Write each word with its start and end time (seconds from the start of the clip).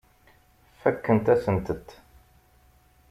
Fakkent-asent-t. 0.81 1.89